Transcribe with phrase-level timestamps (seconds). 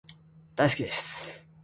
[0.55, 1.45] 大好きです